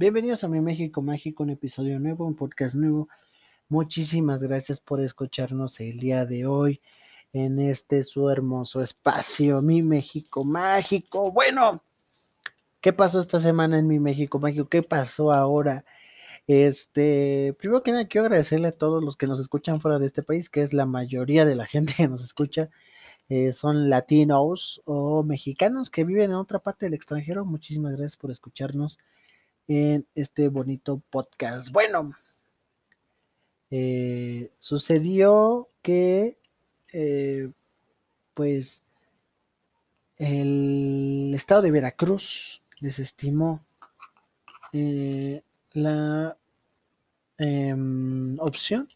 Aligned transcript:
Bienvenidos 0.00 0.44
a 0.44 0.48
mi 0.48 0.60
México 0.60 1.02
Mágico, 1.02 1.42
un 1.42 1.50
episodio 1.50 1.98
nuevo, 1.98 2.24
un 2.24 2.36
podcast 2.36 2.76
nuevo. 2.76 3.08
Muchísimas 3.68 4.40
gracias 4.40 4.80
por 4.80 5.00
escucharnos 5.00 5.80
el 5.80 5.98
día 5.98 6.24
de 6.24 6.46
hoy 6.46 6.80
en 7.32 7.58
este 7.58 8.04
su 8.04 8.30
hermoso 8.30 8.80
espacio, 8.80 9.60
mi 9.60 9.82
México 9.82 10.44
Mágico. 10.44 11.32
Bueno, 11.32 11.82
¿qué 12.80 12.92
pasó 12.92 13.18
esta 13.18 13.40
semana 13.40 13.76
en 13.76 13.88
mi 13.88 13.98
México 13.98 14.38
Mágico? 14.38 14.68
¿Qué 14.68 14.84
pasó 14.84 15.32
ahora? 15.32 15.84
Este, 16.46 17.56
primero 17.58 17.82
que 17.82 17.90
nada, 17.90 18.06
quiero 18.06 18.26
agradecerle 18.26 18.68
a 18.68 18.72
todos 18.72 19.02
los 19.02 19.16
que 19.16 19.26
nos 19.26 19.40
escuchan 19.40 19.80
fuera 19.80 19.98
de 19.98 20.06
este 20.06 20.22
país, 20.22 20.48
que 20.48 20.62
es 20.62 20.72
la 20.72 20.86
mayoría 20.86 21.44
de 21.44 21.56
la 21.56 21.66
gente 21.66 21.94
que 21.96 22.06
nos 22.06 22.22
escucha. 22.22 22.70
Eh, 23.28 23.52
son 23.52 23.90
latinos 23.90 24.80
o 24.84 25.24
mexicanos 25.24 25.90
que 25.90 26.04
viven 26.04 26.30
en 26.30 26.36
otra 26.36 26.60
parte 26.60 26.86
del 26.86 26.94
extranjero. 26.94 27.44
Muchísimas 27.44 27.96
gracias 27.96 28.16
por 28.16 28.30
escucharnos 28.30 29.00
en 29.68 30.06
este 30.14 30.48
bonito 30.48 31.02
podcast. 31.10 31.70
Bueno, 31.70 32.10
eh, 33.70 34.50
sucedió 34.58 35.68
que, 35.82 36.38
eh, 36.92 37.50
pues, 38.34 38.82
el 40.16 41.32
estado 41.34 41.62
de 41.62 41.70
Veracruz 41.70 42.62
desestimó 42.80 43.64
la 45.72 46.36
em, 47.38 48.38
opción 48.40 48.88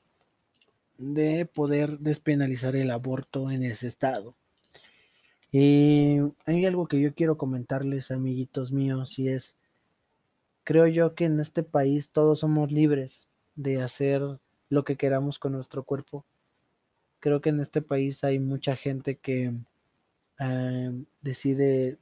de 0.99 1.47
poder 1.47 1.99
despenalizar 1.99 2.77
el 2.77 2.91
aborto 2.91 3.51
en 3.51 3.63
ese 3.63 3.89
estado. 3.89 4.35
Y 5.51 6.19
hay 6.47 6.65
algo 6.67 6.87
que 6.87 7.01
yo 7.01 7.15
quiero 7.15 7.37
comentarles, 7.37 8.11
amiguitos 8.11 8.73
míos, 8.73 9.19
y 9.19 9.29
es, 9.29 9.57
creo 10.65 10.87
yo 10.87 11.15
que 11.15 11.25
en 11.25 11.41
este 11.41 11.63
país 11.63 12.11
todos 12.11 12.41
somos 12.41 12.73
libres 12.73 13.29
de 13.55 13.83
hacer 13.83 14.23
lo 14.69 14.85
que 14.85 14.97
queramos 14.97 15.39
con 15.39 15.53
nuestro 15.53 15.85
cuerpo. 15.85 16.25
Creo 17.21 17.41
que 17.41 17.51
en 17.51 17.61
este 17.61 17.83
país 17.83 18.25
hay 18.25 18.39
mucha 18.39 18.77
gente 18.77 19.17
que 19.19 19.55
em, 20.39 21.05
decide 21.21 21.99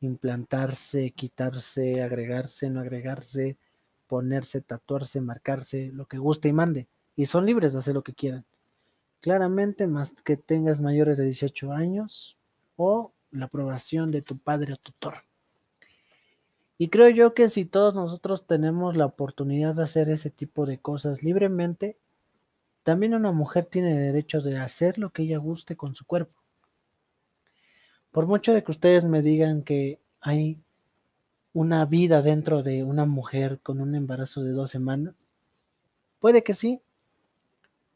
implantarse, 0.00 1.10
quitarse, 1.10 2.02
agregarse, 2.02 2.70
no 2.70 2.80
agregarse, 2.80 3.56
ponerse, 4.08 4.60
tatuarse, 4.60 5.20
marcarse, 5.20 5.90
lo 5.92 6.06
que 6.06 6.18
guste 6.18 6.48
y 6.48 6.52
mande. 6.52 6.88
Y 7.16 7.26
son 7.26 7.46
libres 7.46 7.72
de 7.72 7.80
hacer 7.80 7.94
lo 7.94 8.02
que 8.02 8.14
quieran. 8.14 8.44
Claramente, 9.20 9.86
más 9.86 10.12
que 10.22 10.36
tengas 10.36 10.80
mayores 10.80 11.18
de 11.18 11.24
18 11.26 11.72
años 11.72 12.36
o 12.76 13.12
la 13.30 13.46
aprobación 13.46 14.10
de 14.10 14.22
tu 14.22 14.38
padre 14.38 14.72
o 14.72 14.76
tutor. 14.76 15.24
Y 16.78 16.88
creo 16.88 17.08
yo 17.10 17.34
que 17.34 17.48
si 17.48 17.64
todos 17.64 17.94
nosotros 17.94 18.46
tenemos 18.46 18.96
la 18.96 19.06
oportunidad 19.06 19.74
de 19.74 19.84
hacer 19.84 20.08
ese 20.08 20.30
tipo 20.30 20.66
de 20.66 20.78
cosas 20.78 21.22
libremente, 21.22 21.96
también 22.82 23.14
una 23.14 23.32
mujer 23.32 23.66
tiene 23.66 23.96
derecho 23.96 24.40
de 24.40 24.58
hacer 24.58 24.98
lo 24.98 25.10
que 25.10 25.22
ella 25.22 25.38
guste 25.38 25.76
con 25.76 25.94
su 25.94 26.04
cuerpo. 26.04 26.40
Por 28.10 28.26
mucho 28.26 28.52
de 28.52 28.64
que 28.64 28.72
ustedes 28.72 29.04
me 29.04 29.22
digan 29.22 29.62
que 29.62 30.00
hay 30.20 30.58
una 31.52 31.84
vida 31.84 32.22
dentro 32.22 32.62
de 32.62 32.82
una 32.82 33.04
mujer 33.04 33.60
con 33.60 33.80
un 33.80 33.94
embarazo 33.94 34.42
de 34.42 34.52
dos 34.52 34.70
semanas? 34.70 35.14
Puede 36.18 36.42
que 36.42 36.54
sí, 36.54 36.80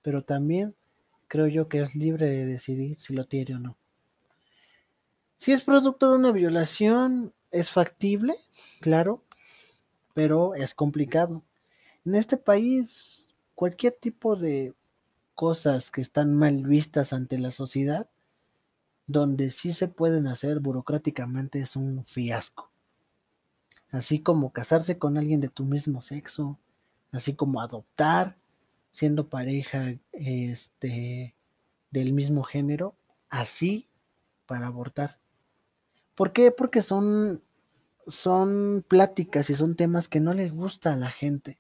pero 0.03 0.23
también 0.23 0.75
creo 1.29 1.47
yo 1.47 1.69
que 1.69 1.81
es 1.81 1.95
libre 1.95 2.27
de 2.27 2.47
decidir 2.47 3.01
si 3.01 3.15
lo 3.15 3.25
tiene 3.27 3.57
o 3.57 3.59
no. 3.59 3.77
Si 5.37 5.53
es 5.53 5.63
producto 5.63 6.11
de 6.11 6.19
una 6.19 6.33
violación, 6.33 7.33
es 7.59 7.71
factible, 7.71 8.35
claro, 8.81 9.23
pero 10.15 10.55
es 10.55 10.75
complicado. 10.75 11.43
En 12.05 12.15
este 12.15 12.37
país, 12.37 13.29
cualquier 13.55 13.93
tipo 13.93 14.37
de 14.37 14.75
cosas 15.35 15.91
que 15.91 16.01
están 16.01 16.35
mal 16.35 16.65
vistas 16.65 17.13
ante 17.13 17.39
la 17.39 17.51
sociedad, 17.51 18.09
donde 19.07 19.51
sí 19.51 19.73
se 19.73 19.89
pueden 19.89 20.27
hacer 20.27 20.61
burocráticamente, 20.61 21.61
es 21.61 21.77
un 21.77 22.05
fiasco 22.05 22.71
así 23.93 24.21
como 24.21 24.53
casarse 24.53 24.99
con 24.99 25.19
alguien 25.19 25.41
de 25.41 25.49
tu 25.49 25.65
mismo 25.65 26.03
sexo, 26.03 26.59
así 27.13 27.35
como 27.35 27.61
adoptar 27.61 28.37
siendo 28.91 29.29
pareja 29.29 29.95
este 30.13 31.35
del 31.91 32.13
mismo 32.13 32.43
género, 32.43 32.95
así 33.29 33.89
para 34.47 34.67
abortar. 34.67 35.19
¿Por 36.15 36.33
qué? 36.33 36.51
Porque 36.51 36.83
son 36.83 37.43
son 38.07 38.85
pláticas 38.87 39.51
y 39.51 39.55
son 39.55 39.75
temas 39.75 40.09
que 40.09 40.21
no 40.21 40.33
le 40.33 40.49
gusta 40.49 40.93
a 40.93 40.97
la 40.97 41.11
gente. 41.11 41.59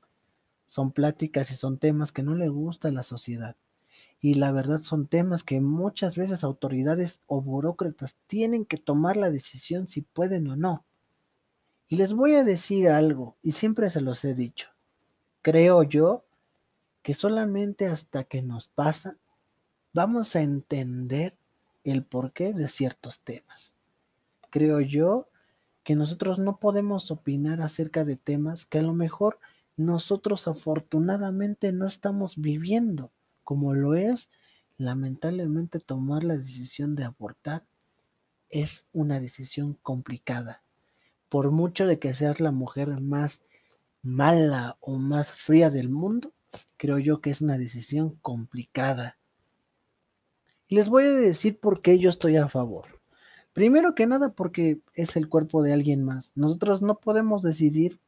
Son 0.66 0.92
pláticas 0.92 1.50
y 1.50 1.56
son 1.56 1.78
temas 1.78 2.12
que 2.12 2.22
no 2.22 2.34
le 2.34 2.48
gusta 2.48 2.88
a 2.88 2.92
la 2.92 3.02
sociedad. 3.02 3.56
Y 4.20 4.34
la 4.34 4.52
verdad 4.52 4.78
son 4.78 5.06
temas 5.06 5.42
que 5.42 5.60
muchas 5.60 6.16
veces 6.16 6.44
autoridades 6.44 7.20
o 7.26 7.42
burócratas 7.42 8.16
tienen 8.26 8.64
que 8.64 8.76
tomar 8.76 9.16
la 9.16 9.30
decisión 9.30 9.88
si 9.88 10.02
pueden 10.02 10.48
o 10.48 10.56
no. 10.56 10.84
Y 11.88 11.96
les 11.96 12.14
voy 12.14 12.34
a 12.34 12.44
decir 12.44 12.88
algo, 12.88 13.36
y 13.42 13.52
siempre 13.52 13.90
se 13.90 14.00
los 14.00 14.24
he 14.24 14.34
dicho. 14.34 14.70
Creo 15.42 15.82
yo 15.84 16.24
que 17.02 17.14
solamente 17.14 17.86
hasta 17.86 18.24
que 18.24 18.42
nos 18.42 18.68
pasa 18.68 19.16
vamos 19.92 20.34
a 20.34 20.42
entender 20.42 21.36
el 21.84 22.04
porqué 22.04 22.52
de 22.52 22.68
ciertos 22.68 23.20
temas. 23.20 23.74
Creo 24.50 24.80
yo 24.80 25.28
que 25.86 25.94
nosotros 25.94 26.40
no 26.40 26.56
podemos 26.56 27.12
opinar 27.12 27.60
acerca 27.60 28.04
de 28.04 28.16
temas 28.16 28.66
que 28.66 28.78
a 28.78 28.82
lo 28.82 28.92
mejor 28.92 29.38
nosotros 29.76 30.48
afortunadamente 30.48 31.70
no 31.70 31.86
estamos 31.86 32.36
viviendo, 32.36 33.12
como 33.44 33.72
lo 33.72 33.94
es 33.94 34.28
lamentablemente 34.76 35.78
tomar 35.78 36.24
la 36.24 36.36
decisión 36.36 36.96
de 36.96 37.04
abortar 37.04 37.64
es 38.50 38.88
una 38.92 39.20
decisión 39.20 39.78
complicada 39.80 40.64
por 41.28 41.52
mucho 41.52 41.86
de 41.86 42.00
que 42.00 42.14
seas 42.14 42.40
la 42.40 42.50
mujer 42.50 42.88
más 43.00 43.42
mala 44.02 44.78
o 44.80 44.96
más 44.96 45.30
fría 45.30 45.70
del 45.70 45.88
mundo, 45.88 46.32
creo 46.76 46.98
yo 46.98 47.20
que 47.20 47.30
es 47.30 47.42
una 47.42 47.58
decisión 47.58 48.18
complicada. 48.22 49.18
Y 50.66 50.74
les 50.74 50.88
voy 50.88 51.04
a 51.04 51.12
decir 51.12 51.60
por 51.60 51.80
qué 51.80 51.96
yo 51.98 52.10
estoy 52.10 52.36
a 52.38 52.48
favor. 52.48 52.95
Primero 53.56 53.94
que 53.94 54.06
nada 54.06 54.34
porque 54.34 54.80
es 54.92 55.16
el 55.16 55.30
cuerpo 55.30 55.62
de 55.62 55.72
alguien 55.72 56.04
más. 56.04 56.32
Nosotros 56.34 56.82
no 56.82 56.96
podemos 56.98 57.40
decidir 57.40 57.98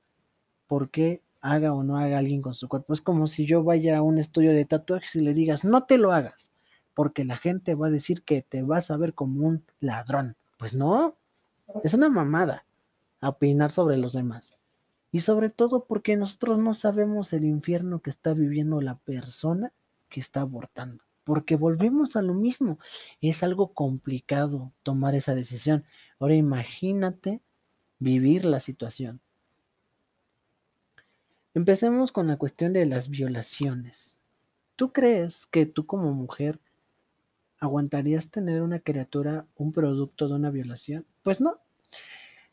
por 0.67 0.91
qué 0.91 1.23
haga 1.41 1.73
o 1.73 1.83
no 1.83 1.97
haga 1.97 2.19
alguien 2.19 2.43
con 2.43 2.53
su 2.53 2.69
cuerpo. 2.69 2.93
Es 2.93 3.01
como 3.01 3.27
si 3.27 3.47
yo 3.47 3.65
vaya 3.65 3.97
a 3.97 4.03
un 4.03 4.19
estudio 4.19 4.53
de 4.53 4.67
tatuajes 4.67 5.17
y 5.17 5.23
le 5.23 5.33
digas, 5.33 5.65
no 5.65 5.85
te 5.85 5.97
lo 5.97 6.13
hagas, 6.13 6.51
porque 6.93 7.25
la 7.25 7.39
gente 7.39 7.75
va 7.75 7.87
a 7.87 7.91
decir 7.91 8.25
que 8.25 8.43
te 8.43 8.61
vas 8.61 8.91
a 8.91 8.99
ver 8.99 9.15
como 9.15 9.47
un 9.47 9.65
ladrón. 9.81 10.37
Pues 10.59 10.75
no, 10.75 11.17
es 11.83 11.95
una 11.95 12.11
mamada 12.11 12.67
opinar 13.23 13.71
sobre 13.71 13.97
los 13.97 14.13
demás. 14.13 14.59
Y 15.13 15.21
sobre 15.21 15.49
todo 15.49 15.87
porque 15.87 16.15
nosotros 16.19 16.59
no 16.59 16.75
sabemos 16.75 17.33
el 17.33 17.47
infierno 17.47 18.01
que 18.01 18.11
está 18.11 18.35
viviendo 18.35 18.83
la 18.83 18.97
persona 18.97 19.73
que 20.11 20.21
está 20.21 20.43
abortando. 20.43 21.08
Porque 21.29 21.57
volvemos 21.57 22.17
a 22.17 22.23
lo 22.23 22.33
mismo. 22.33 22.79
Es 23.21 23.43
algo 23.43 23.75
complicado 23.75 24.73
tomar 24.83 25.15
esa 25.15 25.35
decisión. 25.35 25.85
Ahora 26.19 26.37
imagínate 26.37 27.43
vivir 27.99 28.47
la 28.47 28.61
situación. 28.61 29.21
Empecemos 31.53 32.13
con 32.13 32.29
la 32.29 32.39
cuestión 32.39 32.73
de 32.73 32.87
las 32.87 33.11
violaciones. 33.11 34.19
¿Tú 34.75 34.91
crees 34.91 35.45
que 35.45 35.67
tú 35.67 35.85
como 35.85 36.15
mujer 36.15 36.61
aguantarías 37.61 38.31
tener 38.31 38.63
una 38.63 38.81
criatura, 38.81 39.45
un 39.55 39.73
producto 39.73 40.29
de 40.29 40.35
una 40.35 40.51
violación? 40.51 41.05
Pues 41.23 41.43
no. 41.43 41.59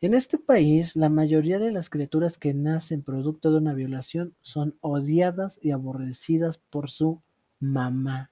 En 0.01 0.13
este 0.13 0.37
país, 0.37 0.97
la 0.97 1.07
mayoría 1.07 1.59
de 1.59 1.71
las 1.71 1.89
criaturas 1.89 2.37
que 2.37 2.53
nacen 2.53 3.03
producto 3.03 3.51
de 3.51 3.57
una 3.59 3.73
violación 3.73 4.35
son 4.41 4.77
odiadas 4.81 5.59
y 5.61 5.71
aborrecidas 5.71 6.57
por 6.57 6.89
su 6.89 7.21
mamá. 7.61 8.31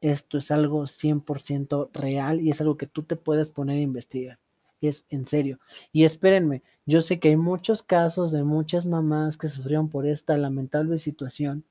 Esto 0.00 0.38
es 0.38 0.50
algo 0.50 0.86
100% 0.86 1.90
real 1.92 2.40
y 2.40 2.50
es 2.50 2.60
algo 2.60 2.76
que 2.76 2.86
tú 2.86 3.02
te 3.02 3.16
puedes 3.16 3.50
poner 3.50 3.78
a 3.78 3.82
investigar. 3.82 4.38
Es 4.80 5.06
en 5.10 5.24
serio. 5.26 5.58
Y 5.92 6.04
espérenme, 6.04 6.62
yo 6.86 7.02
sé 7.02 7.18
que 7.18 7.30
hay 7.30 7.36
muchos 7.36 7.82
casos 7.82 8.30
de 8.30 8.44
muchas 8.44 8.86
mamás 8.86 9.36
que 9.36 9.48
sufrieron 9.48 9.88
por 9.88 10.06
esta 10.06 10.38
lamentable 10.38 10.98
situación 10.98 11.64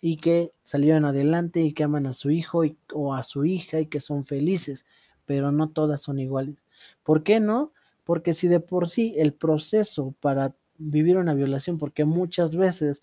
y 0.00 0.18
que 0.18 0.52
salieron 0.62 1.04
adelante 1.04 1.60
y 1.62 1.72
que 1.72 1.84
aman 1.84 2.06
a 2.06 2.12
su 2.12 2.30
hijo 2.30 2.62
o 2.94 3.14
a 3.14 3.22
su 3.24 3.44
hija 3.44 3.80
y 3.80 3.86
que 3.86 4.00
son 4.00 4.24
felices, 4.24 4.86
pero 5.26 5.50
no 5.50 5.70
todas 5.70 6.00
son 6.02 6.18
iguales. 6.20 6.56
¿Por 7.02 7.24
qué 7.24 7.40
no? 7.40 7.72
Porque 8.04 8.32
si 8.32 8.48
de 8.48 8.60
por 8.60 8.88
sí 8.88 9.12
el 9.16 9.32
proceso 9.32 10.14
para 10.20 10.54
vivir 10.78 11.16
una 11.16 11.34
violación, 11.34 11.78
porque 11.78 12.04
muchas 12.04 12.56
veces 12.56 13.02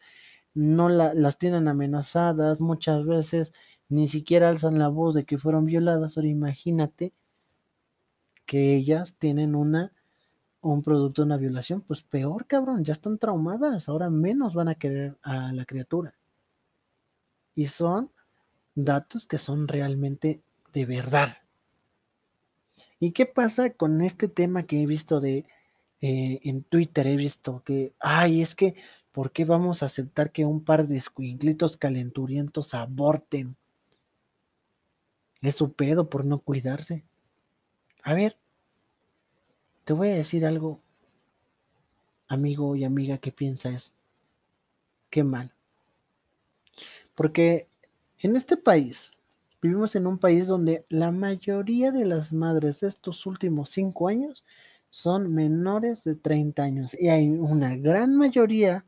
no 0.54 0.88
las 0.88 1.38
tienen 1.38 1.68
amenazadas, 1.68 2.62
muchas 2.62 3.06
veces 3.06 3.54
ni 3.90 4.08
siquiera 4.08 4.50
alzan 4.50 4.80
la 4.80 4.88
voz 4.88 5.16
de 5.16 5.26
que 5.26 5.38
fueron 5.38 5.66
violadas, 5.66 6.18
ahora 6.18 6.30
imagínate 6.30 7.14
que 8.46 8.76
ellas 8.76 9.16
tienen 9.18 9.56
una 9.56 9.92
un 10.72 10.82
producto 10.82 11.22
de 11.22 11.28
una 11.28 11.38
violación, 11.38 11.82
pues 11.82 12.02
peor, 12.02 12.48
cabrón, 12.48 12.84
ya 12.84 12.94
están 12.94 13.20
traumadas, 13.20 13.88
ahora 13.88 14.10
menos 14.10 14.56
van 14.56 14.68
a 14.68 14.76
querer 14.76 15.16
a 15.22 15.54
la 15.54 15.66
criatura. 15.66 16.16
Y 17.54 17.68
son 17.68 18.12
datos 18.74 19.28
que 19.28 19.38
son 19.38 19.68
realmente 19.68 20.42
de 20.74 20.86
verdad. 20.86 21.30
¿Y 23.00 23.12
qué 23.12 23.26
pasa 23.26 23.72
con 23.72 24.02
este 24.02 24.28
tema 24.28 24.64
que 24.64 24.82
he 24.82 24.88
visto 24.88 25.20
de 25.20 25.46
eh, 26.02 26.40
en 26.44 26.64
Twitter? 26.64 27.08
He 27.08 27.16
visto 27.16 27.62
que, 27.64 27.94
ay, 28.00 28.42
es 28.42 28.56
que, 28.56 28.76
¿por 29.12 29.32
qué 29.32 29.46
vamos 29.46 29.84
a 29.84 29.86
aceptar 29.86 30.32
que 30.32 30.46
un 30.46 30.64
par 30.64 30.88
de 30.88 30.98
escuinclitos 30.98 31.78
calenturientos 31.78 32.74
aborten? 32.74 33.56
Es 35.42 35.56
su 35.56 35.74
pedo 35.74 36.10
por 36.10 36.26
no 36.26 36.40
cuidarse. 36.40 37.04
A 38.04 38.14
ver, 38.14 38.38
te 39.84 39.94
voy 39.94 40.10
a 40.10 40.16
decir 40.16 40.46
algo, 40.46 40.80
amigo 42.28 42.76
y 42.76 42.84
amiga 42.84 43.18
que 43.18 43.32
piensa 43.32 43.70
eso. 43.70 43.92
Qué 45.10 45.24
mal. 45.24 45.54
Porque 47.16 47.68
en 48.20 48.36
este 48.36 48.58
país, 48.58 49.12
vivimos 49.62 49.96
en 49.96 50.08
un 50.08 50.18
país 50.18 50.48
donde 50.48 50.86
la 50.90 51.12
mayoría 51.12 51.92
de 51.92 52.06
las 52.06 52.34
madres 52.34 52.82
de 52.82 52.88
estos 52.88 53.26
últimos 53.26 53.70
cinco 53.70 54.08
años 54.08 54.44
son 54.90 55.34
menores 55.34 56.04
de 56.04 56.16
30 56.16 56.64
años 56.64 56.94
y 57.00 57.10
hay 57.10 57.28
una 57.30 57.76
gran 57.76 58.16
mayoría 58.16 58.86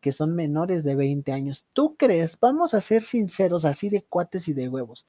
que 0.00 0.12
son 0.12 0.36
menores 0.36 0.84
de 0.84 0.94
20 0.96 1.32
años. 1.32 1.66
¿Tú 1.72 1.96
crees, 1.96 2.38
vamos 2.40 2.74
a 2.74 2.80
ser 2.80 3.00
sinceros, 3.02 3.64
así 3.64 3.88
de 3.88 4.02
cuates 4.02 4.48
y 4.48 4.52
de 4.52 4.68
huevos, 4.68 5.06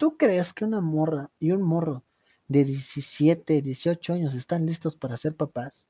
¿tú 0.00 0.16
crees 0.16 0.54
que 0.54 0.64
una 0.64 0.80
morra 0.80 1.30
y 1.38 1.52
un 1.52 1.60
morro 1.60 2.04
de 2.48 2.64
17, 2.64 3.60
18 3.60 4.14
años 4.14 4.34
están 4.34 4.64
listos 4.64 4.96
para 4.96 5.18
ser 5.18 5.36
papás? 5.36 5.86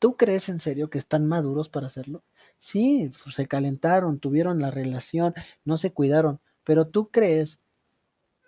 ¿Tú 0.00 0.16
crees 0.16 0.48
en 0.48 0.58
serio 0.58 0.90
que 0.90 0.98
están 0.98 1.24
maduros 1.28 1.68
para 1.68 1.86
hacerlo? 1.86 2.24
Sí, 2.58 3.12
se 3.14 3.46
calentaron, 3.46 4.18
tuvieron 4.18 4.58
la 4.60 4.72
relación, 4.72 5.34
no 5.64 5.78
se 5.78 5.92
cuidaron, 5.92 6.40
pero 6.64 6.88
tú 6.88 7.08
crees 7.12 7.60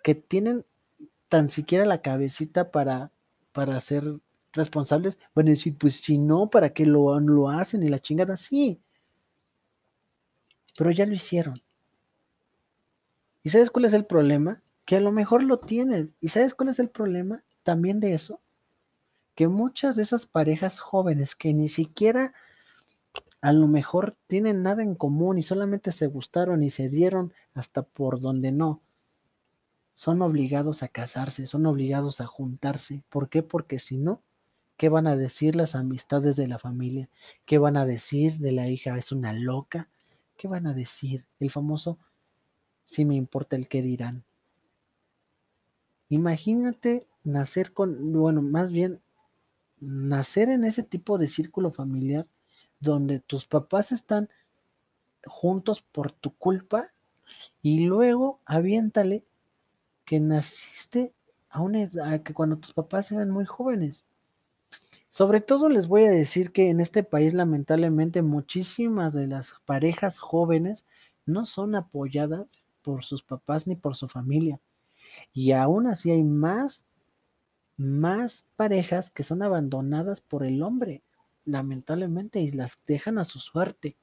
que 0.03 0.13
tienen 0.13 0.65
tan 1.29 1.47
siquiera 1.47 1.85
la 1.85 2.01
cabecita 2.01 2.71
para, 2.71 3.13
para 3.53 3.79
ser 3.79 4.03
responsables. 4.51 5.19
Bueno, 5.35 5.53
pues 5.79 5.95
si 6.01 6.17
no, 6.17 6.49
¿para 6.49 6.71
qué 6.71 6.85
lo, 6.85 7.17
lo 7.21 7.49
hacen 7.49 7.81
y 7.83 7.89
la 7.89 7.99
chingada? 7.99 8.35
Sí. 8.35 8.81
Pero 10.77 10.91
ya 10.91 11.05
lo 11.05 11.13
hicieron. 11.13 11.55
¿Y 13.43 13.49
sabes 13.49 13.71
cuál 13.71 13.85
es 13.85 13.93
el 13.93 14.05
problema? 14.05 14.61
que 14.89 14.95
a 14.95 15.01
lo 15.01 15.11
mejor 15.11 15.43
lo 15.43 15.59
tienen. 15.59 16.15
¿Y 16.19 16.29
sabes 16.29 16.55
cuál 16.55 16.69
es 16.69 16.79
el 16.79 16.89
problema 16.89 17.43
también 17.61 17.99
de 17.99 18.15
eso? 18.15 18.41
Que 19.35 19.47
muchas 19.47 19.95
de 19.95 20.01
esas 20.01 20.25
parejas 20.25 20.79
jóvenes 20.79 21.35
que 21.35 21.53
ni 21.53 21.69
siquiera 21.69 22.33
a 23.39 23.53
lo 23.53 23.67
mejor 23.67 24.17
tienen 24.25 24.63
nada 24.63 24.81
en 24.81 24.95
común 24.95 25.37
y 25.37 25.43
solamente 25.43 25.91
se 25.91 26.07
gustaron 26.07 26.63
y 26.63 26.71
se 26.71 26.89
dieron 26.89 27.33
hasta 27.53 27.83
por 27.83 28.19
donde 28.19 28.51
no, 28.51 28.81
son 29.93 30.23
obligados 30.23 30.81
a 30.81 30.87
casarse, 30.87 31.45
son 31.45 31.67
obligados 31.67 32.19
a 32.19 32.25
juntarse. 32.25 33.03
¿Por 33.09 33.29
qué? 33.29 33.43
Porque 33.43 33.77
si 33.77 33.95
no, 33.95 34.23
¿qué 34.75 34.89
van 34.89 35.05
a 35.05 35.15
decir 35.15 35.55
las 35.55 35.75
amistades 35.75 36.35
de 36.35 36.47
la 36.47 36.57
familia? 36.57 37.11
¿Qué 37.45 37.59
van 37.59 37.77
a 37.77 37.85
decir 37.85 38.39
de 38.39 38.53
la 38.53 38.67
hija? 38.69 38.97
¿Es 38.97 39.11
una 39.11 39.33
loca? 39.33 39.87
¿Qué 40.35 40.47
van 40.47 40.65
a 40.65 40.73
decir? 40.73 41.27
El 41.39 41.51
famoso, 41.51 41.99
si 42.89 43.05
me 43.05 43.13
importa 43.13 43.55
el 43.55 43.67
qué 43.67 43.83
dirán. 43.83 44.23
Imagínate 46.09 47.05
nacer 47.23 47.71
con, 47.71 48.13
bueno, 48.13 48.41
más 48.41 48.71
bien 48.71 48.99
nacer 49.79 50.49
en 50.49 50.63
ese 50.63 50.81
tipo 50.81 51.19
de 51.19 51.27
círculo 51.27 51.69
familiar 51.69 52.25
donde 52.79 53.19
tus 53.19 53.45
papás 53.45 53.91
están 53.91 54.27
juntos 55.23 55.83
por 55.83 56.11
tu 56.11 56.33
culpa 56.33 56.91
y 57.61 57.85
luego 57.85 58.39
aviéntale 58.43 59.23
que 60.03 60.19
naciste 60.19 61.13
a 61.51 61.61
una 61.61 61.83
edad 61.83 62.23
que 62.23 62.33
cuando 62.33 62.57
tus 62.57 62.73
papás 62.73 63.11
eran 63.11 63.29
muy 63.29 63.45
jóvenes. 63.45 64.05
Sobre 65.09 65.41
todo 65.41 65.69
les 65.69 65.87
voy 65.87 66.05
a 66.05 66.11
decir 66.11 66.51
que 66.51 66.69
en 66.69 66.79
este 66.79 67.03
país 67.03 67.35
lamentablemente 67.35 68.23
muchísimas 68.23 69.13
de 69.13 69.27
las 69.27 69.61
parejas 69.65 70.17
jóvenes 70.17 70.85
no 71.27 71.45
son 71.45 71.75
apoyadas 71.75 72.65
por 72.81 73.03
sus 73.03 73.23
papás 73.23 73.67
ni 73.67 73.75
por 73.75 73.95
su 73.95 74.07
familia. 74.07 74.59
Y 75.33 75.51
aún 75.51 75.87
así 75.87 76.11
hay 76.11 76.23
más, 76.23 76.85
más 77.77 78.47
parejas 78.55 79.09
que 79.09 79.23
son 79.23 79.43
abandonadas 79.43 80.21
por 80.21 80.45
el 80.45 80.61
hombre, 80.63 81.03
lamentablemente, 81.45 82.41
y 82.41 82.51
las 82.51 82.77
dejan 82.85 83.17
a 83.17 83.25
su 83.25 83.39
suerte. 83.39 83.97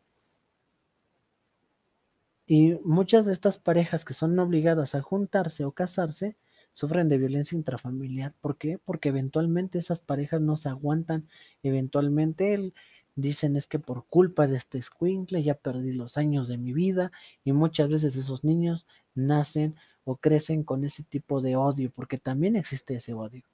Y 2.47 2.75
muchas 2.85 3.27
de 3.27 3.33
estas 3.33 3.59
parejas 3.59 4.05
que 4.05 4.15
son 4.15 4.39
obligadas 4.39 4.95
a 4.95 5.03
juntarse 5.03 5.65
o 5.65 5.73
casarse 5.73 6.37
sufren 6.71 7.09
de 7.09 7.19
violencia 7.19 7.57
intrafamiliar. 7.57 8.35
¿Por 8.41 8.57
qué? 8.57 8.79
Porque 8.79 9.09
eventualmente 9.09 9.79
esas 9.79 10.01
parejas 10.01 10.43
no 10.43 10.57
se 10.57 10.69
aguantan. 10.69 11.29
Eventualmente 11.63 12.73
dicen 13.17 13.57
es 13.57 13.67
que 13.67 13.79
por 13.79 14.07
culpa 14.07 14.47
de 14.47 14.57
este 14.57 14.81
squinkle 14.81 15.43
ya 15.43 15.55
perdí 15.55 15.93
los 15.93 16.19
años 16.19 16.49
de 16.49 16.59
mi 16.59 16.73
vida 16.73 17.11
y 17.43 17.53
muchas 17.53 17.89
veces 17.89 18.15
esos 18.15 18.45
niños 18.45 18.87
nacen 19.15 19.75
o 20.05 20.17
crecen 20.17 20.63
con 20.63 20.85
ese 20.85 21.03
tipo 21.03 21.41
de 21.41 21.57
odio, 21.57 21.91
porque 21.91 22.19
también 22.19 22.55
existe 22.55 22.95
ese 22.95 23.15
odio. 23.15 23.45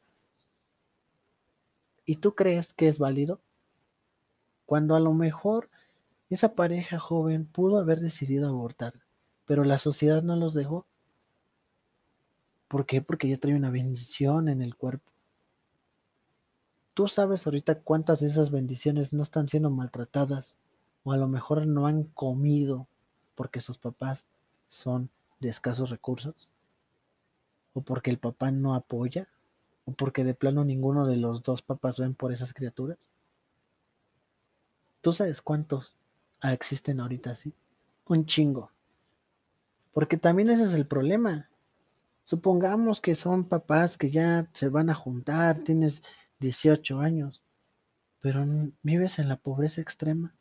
¿Y 2.04 2.16
tú 2.16 2.34
crees 2.34 2.74
que 2.74 2.88
es 2.88 2.98
válido? 2.98 3.40
Cuando 4.66 4.94
a 4.96 5.00
lo 5.00 5.14
mejor 5.14 5.70
esa 6.28 6.54
pareja 6.54 6.98
joven 6.98 7.46
pudo 7.46 7.78
haber 7.78 8.00
decidido 8.00 8.48
abortar, 8.48 8.94
pero 9.46 9.64
la 9.64 9.78
sociedad 9.78 10.22
no 10.22 10.36
los 10.36 10.52
dejó. 10.52 10.86
¿Por 12.68 12.84
qué? 12.86 13.00
Porque 13.00 13.28
ya 13.28 13.38
trae 13.38 13.54
una 13.54 13.70
bendición 13.70 14.48
en 14.48 14.60
el 14.62 14.74
cuerpo. 14.74 15.12
Tú 16.94 17.08
sabes 17.08 17.46
ahorita 17.46 17.80
cuántas 17.80 18.20
de 18.20 18.26
esas 18.26 18.50
bendiciones 18.50 19.12
no 19.12 19.22
están 19.22 19.48
siendo 19.48 19.70
maltratadas 19.70 20.56
o 21.04 21.12
a 21.12 21.16
lo 21.16 21.28
mejor 21.28 21.66
no 21.66 21.86
han 21.86 22.04
comido 22.04 22.86
porque 23.34 23.60
sus 23.60 23.78
papás 23.78 24.26
son 24.68 25.10
de 25.40 25.48
escasos 25.48 25.90
recursos, 25.90 26.50
o 27.74 27.80
porque 27.80 28.10
el 28.10 28.18
papá 28.18 28.50
no 28.50 28.74
apoya, 28.74 29.26
o 29.84 29.92
porque 29.92 30.24
de 30.24 30.34
plano 30.34 30.64
ninguno 30.64 31.06
de 31.06 31.16
los 31.16 31.42
dos 31.42 31.62
papás 31.62 31.98
ven 31.98 32.14
por 32.14 32.32
esas 32.32 32.52
criaturas. 32.52 32.98
¿Tú 35.00 35.12
sabes 35.12 35.42
cuántos 35.42 35.96
existen 36.42 37.00
ahorita 37.00 37.32
así? 37.32 37.52
Un 38.06 38.24
chingo. 38.24 38.70
Porque 39.92 40.16
también 40.16 40.48
ese 40.48 40.64
es 40.64 40.74
el 40.74 40.86
problema. 40.86 41.48
Supongamos 42.24 43.00
que 43.00 43.16
son 43.16 43.44
papás 43.44 43.98
que 43.98 44.10
ya 44.10 44.48
se 44.52 44.68
van 44.68 44.90
a 44.90 44.94
juntar, 44.94 45.58
tienes 45.58 46.04
18 46.42 46.98
años, 47.00 47.42
pero 48.20 48.44
vives 48.82 49.18
en 49.18 49.28
la 49.28 49.36
pobreza 49.36 49.80
extrema. 49.80 50.34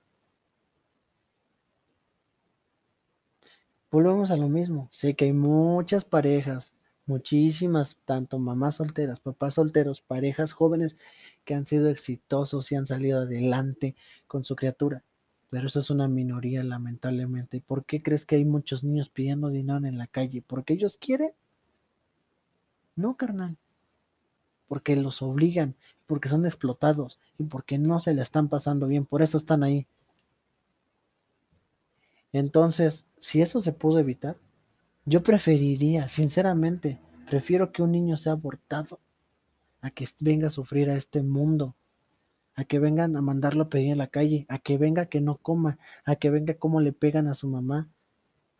Volvemos 3.91 4.31
a 4.31 4.37
lo 4.37 4.49
mismo. 4.49 4.87
Sé 4.91 5.15
que 5.15 5.25
hay 5.25 5.33
muchas 5.33 6.05
parejas, 6.05 6.73
muchísimas, 7.05 7.97
tanto 8.05 8.39
mamás 8.39 8.75
solteras, 8.75 9.19
papás 9.19 9.55
solteros, 9.55 10.01
parejas 10.01 10.53
jóvenes 10.53 10.97
que 11.45 11.53
han 11.53 11.65
sido 11.65 11.89
exitosos 11.89 12.71
y 12.71 12.75
han 12.75 12.87
salido 12.87 13.19
adelante 13.19 13.95
con 14.27 14.43
su 14.43 14.55
criatura. 14.55 15.03
Pero 15.49 15.67
eso 15.67 15.81
es 15.81 15.89
una 15.89 16.07
minoría, 16.07 16.63
lamentablemente. 16.63 17.61
¿Por 17.61 17.85
qué 17.85 18.01
crees 18.01 18.25
que 18.25 18.37
hay 18.37 18.45
muchos 18.45 18.83
niños 18.83 19.09
pidiendo 19.09 19.49
dinero 19.49 19.85
en 19.85 19.97
la 19.97 20.07
calle? 20.07 20.41
¿Porque 20.41 20.73
ellos 20.73 20.97
quieren? 20.97 21.31
No, 22.95 23.17
carnal. 23.17 23.57
Porque 24.71 24.95
los 24.95 25.21
obligan, 25.21 25.75
porque 26.05 26.29
son 26.29 26.45
explotados 26.45 27.19
y 27.37 27.43
porque 27.43 27.77
no 27.77 27.99
se 27.99 28.13
le 28.13 28.21
están 28.21 28.47
pasando 28.47 28.87
bien. 28.87 29.05
Por 29.05 29.21
eso 29.21 29.37
están 29.37 29.63
ahí. 29.63 29.85
Entonces, 32.31 33.05
si 33.17 33.41
eso 33.41 33.59
se 33.59 33.73
pudo 33.73 33.99
evitar, 33.99 34.37
yo 35.03 35.23
preferiría, 35.23 36.07
sinceramente, 36.07 37.01
prefiero 37.29 37.73
que 37.73 37.81
un 37.81 37.91
niño 37.91 38.15
sea 38.15 38.31
abortado 38.31 38.97
a 39.81 39.91
que 39.91 40.07
venga 40.21 40.47
a 40.47 40.51
sufrir 40.51 40.89
a 40.89 40.95
este 40.95 41.21
mundo, 41.21 41.75
a 42.55 42.63
que 42.63 42.79
vengan 42.79 43.17
a 43.17 43.21
mandarlo 43.21 43.63
a 43.63 43.69
pedir 43.69 43.91
en 43.91 43.97
la 43.97 44.07
calle, 44.07 44.45
a 44.47 44.57
que 44.57 44.77
venga 44.77 45.07
que 45.07 45.19
no 45.19 45.35
coma, 45.35 45.79
a 46.05 46.15
que 46.15 46.29
venga 46.29 46.53
cómo 46.53 46.79
le 46.79 46.93
pegan 46.93 47.27
a 47.27 47.33
su 47.33 47.49
mamá, 47.49 47.89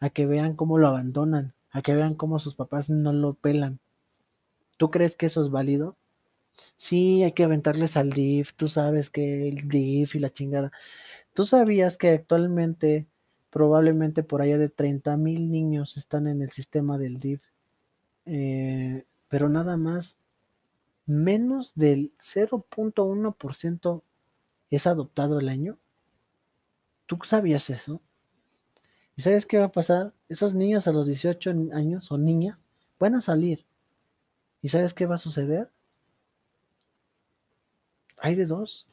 a 0.01 0.09
que 0.09 0.25
vean 0.25 0.57
cómo 0.57 0.77
lo 0.77 0.89
abandonan, 0.89 1.53
a 1.69 1.81
que 1.81 1.95
vean 1.95 2.15
cómo 2.15 2.37
sus 2.37 2.55
papás 2.55 2.89
no 2.89 3.13
lo 3.13 3.33
pelan. 3.33 3.79
¿Tú 4.75 4.91
crees 4.91 5.15
que 5.15 5.27
eso 5.27 5.39
es 5.39 5.49
válido? 5.51 5.95
Sí, 6.75 7.23
hay 7.23 7.31
que 7.33 7.43
aventarles 7.43 7.97
al 7.97 8.11
DIF, 8.11 8.53
tú 8.53 8.67
sabes 8.67 9.09
que 9.09 9.49
el 9.49 9.67
DIF 9.67 10.15
y 10.15 10.19
la 10.19 10.29
chingada. 10.31 10.71
¿Tú 11.33 11.45
sabías 11.45 11.97
que 11.97 12.09
actualmente 12.11 13.07
probablemente 13.51 14.23
por 14.23 14.41
allá 14.41 14.57
de 14.57 14.69
30 14.69 15.15
mil 15.17 15.51
niños 15.51 15.97
están 15.97 16.25
en 16.27 16.41
el 16.41 16.49
sistema 16.49 16.97
del 16.97 17.19
DIF, 17.19 17.43
eh, 18.25 19.05
pero 19.27 19.49
nada 19.49 19.77
más 19.77 20.17
menos 21.05 21.73
del 21.75 22.13
0.1% 22.19 24.03
es 24.71 24.87
adoptado 24.87 25.37
al 25.37 25.49
año. 25.49 25.77
¿Tú 27.05 27.19
sabías 27.25 27.69
eso? 27.69 28.01
¿Y 29.17 29.21
sabes 29.21 29.45
qué 29.45 29.57
va 29.57 29.65
a 29.65 29.71
pasar? 29.71 30.13
Esos 30.29 30.55
niños 30.55 30.87
a 30.87 30.93
los 30.93 31.07
18 31.07 31.51
años 31.73 32.09
o 32.11 32.17
niñas 32.17 32.65
van 32.99 33.15
a 33.15 33.21
salir. 33.21 33.65
¿Y 34.61 34.69
sabes 34.69 34.93
qué 34.93 35.05
va 35.05 35.15
a 35.15 35.17
suceder? 35.17 35.69
Hay 38.21 38.35
de 38.35 38.45
dos. 38.45 38.85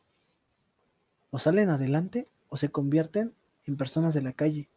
O 1.30 1.38
salen 1.38 1.68
adelante 1.68 2.26
o 2.48 2.56
se 2.56 2.70
convierten 2.70 3.34
en 3.66 3.76
personas 3.76 4.14
de 4.14 4.22
la 4.22 4.32
calle, 4.32 4.68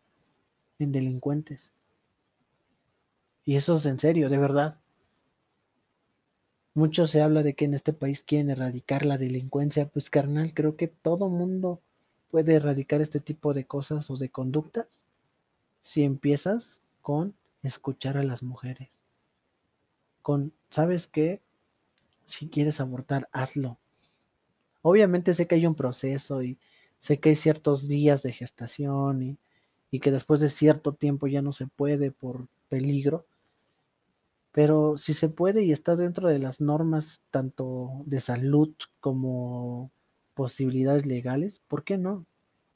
en 0.78 0.92
delincuentes. 0.92 1.74
Y 3.46 3.56
eso 3.56 3.78
es 3.78 3.86
en 3.86 3.98
serio, 3.98 4.30
de 4.30 4.38
verdad. 4.38 4.78
Mucho 6.74 7.08
se 7.08 7.22
habla 7.22 7.44
de 7.44 7.54
que 7.54 7.64
en 7.64 7.74
este 7.74 7.94
país 7.94 8.24
quieren 8.24 8.50
erradicar 8.50 9.06
la 9.06 9.18
delincuencia. 9.18 9.88
Pues 9.88 10.10
carnal, 10.10 10.54
creo 10.54 10.76
que 10.76 10.90
todo 10.90 11.30
mundo 11.30 11.82
puede 12.30 12.56
erradicar 12.56 13.00
este 13.00 13.22
tipo 13.22 13.54
de 13.54 13.66
cosas 13.66 14.12
o 14.12 14.18
de 14.18 14.30
conductas 14.30 15.00
si 15.82 16.04
empiezas 16.04 16.82
con 17.02 17.36
escuchar 17.64 18.18
a 18.18 18.24
las 18.24 18.44
mujeres. 18.44 18.90
Con, 20.22 20.54
¿sabes 20.70 21.08
qué? 21.08 21.42
Si 22.26 22.50
quieres 22.50 22.82
abortar, 22.82 23.30
hazlo. 23.32 23.81
Obviamente 24.82 25.34
sé 25.34 25.48
que 25.48 25.56
hay 25.56 25.68
un 25.68 25.76
proceso 25.76 26.44
y 26.44 26.58
sé 26.98 27.20
que 27.20 27.30
hay 27.30 27.36
ciertos 27.36 27.88
días 27.88 28.24
de 28.24 28.34
gestación 28.34 29.24
y, 29.24 29.38
y 29.92 30.00
que 30.00 30.12
después 30.12 30.40
de 30.40 30.50
cierto 30.50 30.94
tiempo 30.94 31.28
ya 31.28 31.42
no 31.42 31.52
se 31.52 31.68
puede 31.68 32.12
por 32.12 32.48
peligro, 32.70 33.26
pero 34.52 34.98
si 34.98 35.14
se 35.14 35.30
puede 35.30 35.64
y 35.64 35.72
está 35.72 35.96
dentro 35.96 36.28
de 36.28 36.40
las 36.40 36.60
normas 36.60 37.22
tanto 37.30 38.04
de 38.06 38.20
salud 38.20 38.74
como 39.00 39.92
posibilidades 40.34 41.06
legales, 41.06 41.62
¿por 41.68 41.84
qué 41.84 41.98
no? 41.98 42.26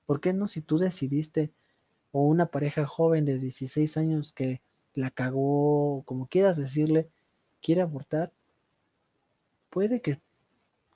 ¿Por 0.06 0.22
qué 0.22 0.34
no 0.34 0.48
si 0.48 0.62
tú 0.62 0.78
decidiste 0.78 1.52
o 2.12 2.24
una 2.24 2.48
pareja 2.48 2.86
joven 2.86 3.26
de 3.26 3.40
16 3.40 3.98
años 3.98 4.34
que 4.34 4.62
la 4.94 5.12
cagó, 5.12 6.04
como 6.06 6.28
quieras 6.28 6.58
decirle, 6.58 7.10
quiere 7.62 7.82
abortar? 7.82 8.32
Puede 9.70 10.02
que 10.02 10.18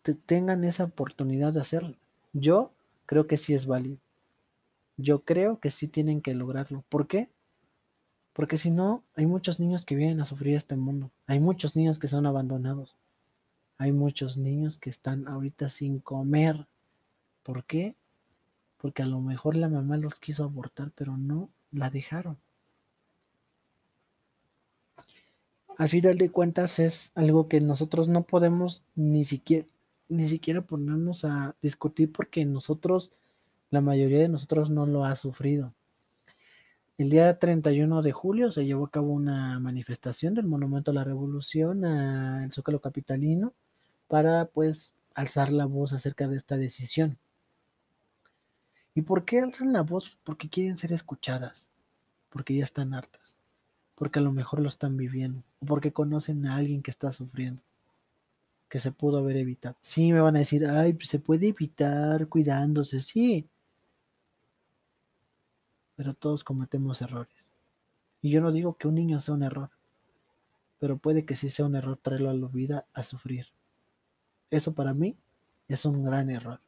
te 0.02 0.14
tengan 0.14 0.64
esa 0.64 0.86
oportunidad 0.86 1.54
de 1.54 1.62
hacerlo. 1.62 1.96
Yo 2.34 2.72
creo 3.06 3.28
que 3.28 3.38
sí 3.38 3.54
es 3.54 3.66
válido. 3.66 3.98
Yo 4.98 5.24
creo 5.24 5.60
que 5.60 5.72
sí 5.72 5.88
tienen 5.88 6.22
que 6.22 6.34
lograrlo. 6.34 6.84
¿Por 6.90 7.08
qué? 7.08 7.30
Porque 8.34 8.58
si 8.58 8.70
no, 8.70 9.04
hay 9.16 9.26
muchos 9.26 9.60
niños 9.60 9.86
que 9.86 9.96
vienen 9.96 10.22
a 10.22 10.26
sufrir 10.26 10.56
este 10.56 10.76
mundo. 10.76 11.12
Hay 11.26 11.40
muchos 11.40 11.76
niños 11.76 12.00
que 12.00 12.08
son 12.08 12.26
abandonados. 12.26 12.98
Hay 13.78 13.92
muchos 13.92 14.38
niños 14.38 14.78
que 14.78 14.90
están 14.90 15.28
ahorita 15.28 15.70
sin 15.70 16.00
comer. 16.00 16.68
¿Por 17.44 17.64
qué? 17.64 17.96
Porque 18.78 19.04
a 19.04 19.06
lo 19.06 19.20
mejor 19.20 19.56
la 19.56 19.70
mamá 19.70 19.98
los 19.98 20.20
quiso 20.20 20.44
abortar, 20.44 20.92
pero 20.96 21.18
no 21.18 21.50
la 21.72 21.90
dejaron. 21.90 22.38
Al 25.78 25.88
final 25.88 26.18
de 26.18 26.30
cuentas 26.30 26.80
es 26.80 27.14
algo 27.16 27.48
que 27.48 27.62
nosotros 27.62 28.10
no 28.10 28.24
podemos 28.24 28.84
ni 28.96 29.24
siquiera 29.24 29.66
ni 30.10 30.28
siquiera 30.28 30.62
ponernos 30.62 31.24
a 31.24 31.56
discutir 31.62 32.12
porque 32.12 32.44
nosotros, 32.44 33.12
la 33.70 33.82
mayoría 33.82 34.20
de 34.20 34.30
nosotros 34.30 34.72
no 34.72 34.86
lo 34.86 35.06
ha 35.06 35.16
sufrido. 35.16 35.74
El 36.98 37.10
día 37.10 37.34
31 37.34 38.02
de 38.02 38.12
julio 38.12 38.52
se 38.52 38.66
llevó 38.66 38.88
a 38.88 38.92
cabo 38.92 39.14
una 39.14 39.58
manifestación 39.60 40.34
del 40.34 40.48
Monumento 40.48 40.92
a 40.92 40.94
la 40.94 41.06
Revolución 41.06 41.86
al 41.86 42.52
Zócalo 42.52 42.82
Capitalino 42.82 43.54
para 44.10 44.46
pues 44.46 44.94
alzar 45.14 45.54
la 45.54 45.66
voz 45.66 45.94
acerca 45.94 46.28
de 46.28 46.36
esta 46.36 46.58
decisión. 46.58 47.18
¿Y 48.96 49.04
por 49.04 49.24
qué 49.24 49.40
alzan 49.40 49.72
la 49.72 49.84
voz? 49.84 50.18
Porque 50.26 50.50
quieren 50.50 50.78
ser 50.78 50.92
escuchadas, 50.92 51.70
porque 52.30 52.56
ya 52.56 52.66
están 52.66 52.94
hartas, 52.94 53.38
porque 53.96 54.20
a 54.20 54.22
lo 54.22 54.34
mejor 54.34 54.60
lo 54.60 54.68
están 54.68 54.98
viviendo, 54.98 55.44
o 55.60 55.68
porque 55.68 55.94
conocen 55.94 56.46
a 56.48 56.58
alguien 56.58 56.82
que 56.82 56.92
está 56.92 57.14
sufriendo, 57.14 57.62
que 58.70 58.80
se 58.80 58.92
pudo 58.92 59.18
haber 59.18 59.38
evitado. 59.38 59.76
Sí, 59.82 60.12
me 60.14 60.22
van 60.22 60.36
a 60.36 60.40
decir, 60.40 60.66
ay, 60.66 60.94
pues 60.94 61.08
se 61.08 61.20
puede 61.20 61.48
evitar 61.48 62.28
cuidándose, 62.28 63.00
sí, 63.00 63.50
pero 65.96 66.14
todos 66.14 66.44
cometemos 66.44 67.02
errores. 67.02 67.50
Y 68.22 68.30
yo 68.30 68.42
no 68.42 68.52
digo 68.52 68.78
que 68.78 68.88
un 68.88 68.96
niño 68.96 69.20
sea 69.20 69.34
un 69.34 69.44
error, 69.44 69.72
pero 70.80 70.98
puede 70.98 71.26
que 71.26 71.36
sí 71.36 71.50
sea 71.50 71.66
un 71.66 71.76
error 71.76 71.98
traerlo 71.98 72.30
a 72.30 72.34
la 72.34 72.48
vida 72.48 72.86
a 72.94 73.04
sufrir. 73.04 73.48
Eso 74.52 74.74
para 74.74 74.94
mí 74.94 75.18
es 75.68 75.86
un 75.86 76.04
gran 76.04 76.30
error. 76.30 76.62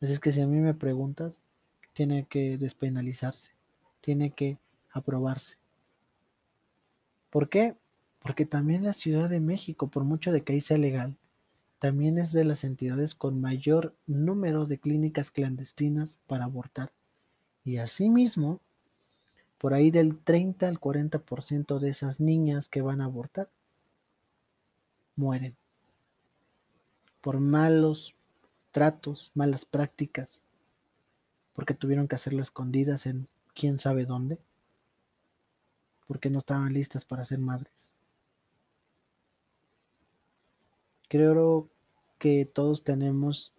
Así 0.00 0.12
es 0.12 0.20
que 0.20 0.32
si 0.32 0.40
a 0.40 0.46
mí 0.46 0.58
me 0.58 0.74
preguntas, 0.74 1.44
tiene 1.92 2.26
que 2.26 2.58
despenalizarse, 2.58 3.52
tiene 4.00 4.30
que 4.30 4.58
aprobarse. 4.90 5.56
¿Por 7.30 7.48
qué? 7.48 7.76
Porque 8.22 8.46
también 8.46 8.84
la 8.84 8.92
Ciudad 8.92 9.28
de 9.28 9.40
México, 9.40 9.88
por 9.88 10.04
mucho 10.04 10.32
de 10.32 10.42
que 10.42 10.52
ahí 10.52 10.60
sea 10.60 10.78
legal, 10.78 11.16
también 11.78 12.18
es 12.18 12.32
de 12.32 12.44
las 12.44 12.62
entidades 12.62 13.14
con 13.16 13.40
mayor 13.40 13.96
número 14.06 14.66
de 14.66 14.78
clínicas 14.78 15.32
clandestinas 15.32 16.20
para 16.28 16.44
abortar. 16.44 16.92
Y 17.64 17.78
asimismo, 17.78 18.60
por 19.58 19.74
ahí 19.74 19.90
del 19.90 20.18
30 20.18 20.68
al 20.68 20.78
40% 20.78 21.80
de 21.80 21.90
esas 21.90 22.20
niñas 22.20 22.68
que 22.68 22.82
van 22.82 23.00
a 23.00 23.06
abortar 23.06 23.50
mueren 25.16 25.56
por 27.20 27.38
malos 27.38 28.16
tratos, 28.72 29.30
malas 29.34 29.64
prácticas, 29.64 30.42
porque 31.52 31.74
tuvieron 31.74 32.08
que 32.08 32.16
hacerlo 32.16 32.42
escondidas 32.42 33.06
en 33.06 33.28
quién 33.54 33.78
sabe 33.78 34.04
dónde, 34.06 34.38
porque 36.06 36.30
no 36.30 36.38
estaban 36.38 36.72
listas 36.72 37.04
para 37.04 37.24
ser 37.24 37.38
madres. 37.38 37.92
Creo 41.12 41.68
que 42.18 42.46
todos 42.46 42.84
tenemos 42.84 43.52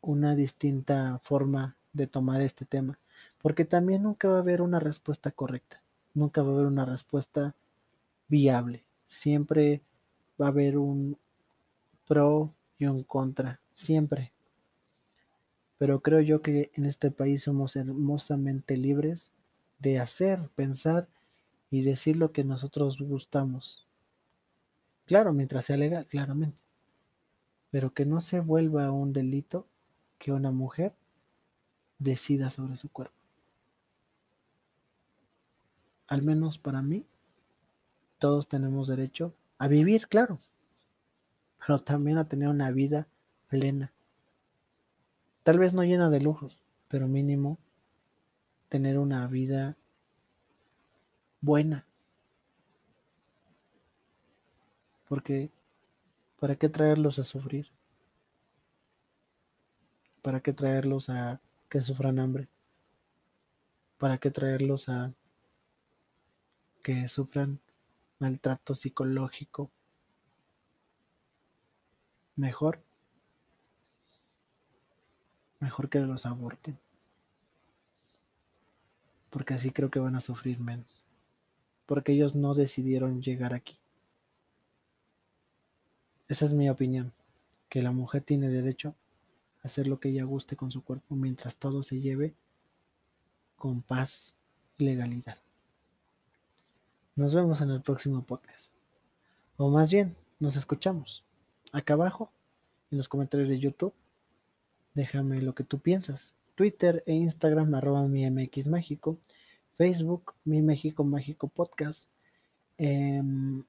una 0.00 0.36
distinta 0.36 1.18
forma 1.20 1.76
de 1.92 2.06
tomar 2.06 2.40
este 2.40 2.64
tema, 2.64 3.00
porque 3.42 3.64
también 3.64 4.04
nunca 4.04 4.28
va 4.28 4.36
a 4.36 4.42
haber 4.42 4.62
una 4.62 4.78
respuesta 4.78 5.32
correcta, 5.32 5.82
nunca 6.14 6.42
va 6.42 6.50
a 6.50 6.54
haber 6.54 6.66
una 6.66 6.84
respuesta 6.84 7.56
viable, 8.28 8.84
siempre 9.08 9.82
va 10.40 10.46
a 10.46 10.50
haber 10.50 10.78
un 10.78 11.18
pro 12.06 12.54
y 12.78 12.86
un 12.86 13.02
contra, 13.02 13.58
siempre. 13.74 14.30
Pero 15.78 16.00
creo 16.00 16.20
yo 16.20 16.42
que 16.42 16.70
en 16.74 16.84
este 16.84 17.10
país 17.10 17.42
somos 17.42 17.74
hermosamente 17.74 18.76
libres 18.76 19.32
de 19.80 19.98
hacer, 19.98 20.48
pensar 20.54 21.08
y 21.72 21.82
decir 21.82 22.16
lo 22.16 22.30
que 22.30 22.44
nosotros 22.44 23.00
gustamos. 23.00 23.85
Claro, 25.06 25.32
mientras 25.32 25.64
sea 25.64 25.76
legal, 25.76 26.04
claramente. 26.06 26.60
Pero 27.70 27.94
que 27.94 28.04
no 28.04 28.20
se 28.20 28.40
vuelva 28.40 28.90
un 28.90 29.12
delito 29.12 29.66
que 30.18 30.32
una 30.32 30.50
mujer 30.50 30.94
decida 31.98 32.50
sobre 32.50 32.76
su 32.76 32.90
cuerpo. 32.90 33.14
Al 36.08 36.22
menos 36.22 36.58
para 36.58 36.82
mí, 36.82 37.04
todos 38.18 38.48
tenemos 38.48 38.88
derecho 38.88 39.34
a 39.58 39.68
vivir, 39.68 40.08
claro, 40.08 40.38
pero 41.58 41.78
también 41.78 42.18
a 42.18 42.28
tener 42.28 42.48
una 42.48 42.70
vida 42.70 43.06
plena. 43.48 43.92
Tal 45.42 45.58
vez 45.58 45.74
no 45.74 45.84
llena 45.84 46.10
de 46.10 46.20
lujos, 46.20 46.60
pero 46.88 47.08
mínimo 47.08 47.58
tener 48.68 48.98
una 48.98 49.26
vida 49.26 49.76
buena. 51.40 51.86
Porque, 55.08 55.50
¿para 56.38 56.56
qué 56.56 56.68
traerlos 56.68 57.18
a 57.18 57.24
sufrir? 57.24 57.70
¿Para 60.22 60.40
qué 60.40 60.52
traerlos 60.52 61.08
a 61.08 61.40
que 61.68 61.82
sufran 61.82 62.18
hambre. 62.18 62.48
¿Para 63.98 64.18
qué 64.18 64.30
traerlos 64.30 64.88
a 64.88 65.12
que 66.82 67.08
sufran 67.08 67.60
maltrato 68.18 68.74
psicológico? 68.74 69.70
Mejor, 72.36 72.82
mejor 75.60 75.88
que 75.88 76.00
los 76.00 76.26
aborten. 76.26 76.78
Porque 79.30 79.54
así 79.54 79.70
creo 79.70 79.90
que 79.90 79.98
van 79.98 80.14
a 80.14 80.20
sufrir 80.20 80.60
menos. 80.60 81.04
Porque 81.86 82.12
ellos 82.12 82.34
no 82.34 82.54
decidieron 82.54 83.22
llegar 83.22 83.54
aquí. 83.54 83.78
Esa 86.28 86.44
es 86.44 86.52
mi 86.52 86.68
opinión, 86.68 87.12
que 87.68 87.82
la 87.82 87.92
mujer 87.92 88.22
tiene 88.22 88.48
derecho 88.48 88.94
hacer 89.62 89.86
lo 89.86 90.00
que 90.00 90.08
ella 90.08 90.24
guste 90.24 90.56
con 90.56 90.70
su 90.70 90.82
cuerpo 90.82 91.14
mientras 91.14 91.56
todo 91.56 91.82
se 91.82 92.00
lleve 92.00 92.34
con 93.56 93.82
paz 93.82 94.34
y 94.78 94.84
legalidad. 94.84 95.38
Nos 97.16 97.34
vemos 97.34 97.60
en 97.60 97.70
el 97.70 97.80
próximo 97.80 98.22
podcast. 98.22 98.72
O 99.56 99.70
más 99.70 99.90
bien, 99.90 100.16
nos 100.38 100.56
escuchamos. 100.56 101.24
Acá 101.72 101.94
abajo, 101.94 102.30
en 102.90 102.98
los 102.98 103.08
comentarios 103.08 103.48
de 103.48 103.58
YouTube, 103.58 103.94
déjame 104.94 105.40
lo 105.40 105.54
que 105.54 105.64
tú 105.64 105.78
piensas. 105.78 106.34
Twitter 106.54 107.02
e 107.06 107.14
Instagram 107.14 107.74
arroba 107.74 108.06
mi 108.06 108.28
MX 108.28 108.66
Mágico. 108.66 109.18
Facebook, 109.72 110.34
mi 110.44 110.62
México 110.62 111.04
Mágico 111.04 111.48
Podcast. 111.48 112.10
Em, 112.78 113.62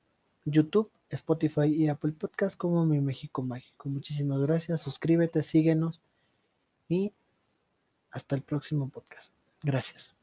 YouTube, 0.45 0.89
Spotify 1.09 1.67
y 1.67 1.87
Apple 1.87 2.11
Podcast 2.13 2.57
como 2.57 2.85
mi 2.85 2.99
México 2.99 3.41
Mágico. 3.41 3.89
Muchísimas 3.89 4.39
gracias. 4.41 4.81
Suscríbete, 4.81 5.43
síguenos 5.43 6.01
y 6.89 7.13
hasta 8.11 8.35
el 8.35 8.41
próximo 8.41 8.89
podcast. 8.89 9.33
Gracias. 9.63 10.15